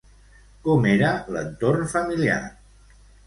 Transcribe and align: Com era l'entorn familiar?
Com 0.67 0.87
era 0.91 1.11
l'entorn 1.35 1.85
familiar? 1.93 2.39